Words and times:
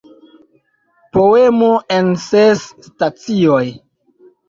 Poemo 1.19 1.71
en 1.99 2.11
ses 2.27 2.67
stacioj. 2.89 3.65